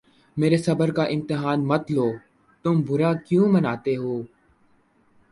میرے 0.37 0.57
صبر 0.57 0.89
کا 0.91 1.03
امتحان 1.15 1.59
مت 1.67 1.83
لو 1.91 2.07
تم 2.65 2.75
برا 2.87 3.11
کیوں 3.27 3.47
مناتے 3.53 3.95
ہو 3.95 4.15